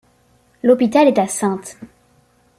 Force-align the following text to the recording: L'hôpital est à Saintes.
L'hôpital 0.63 1.07
est 1.07 1.19
à 1.19 1.27
Saintes. 1.27 1.77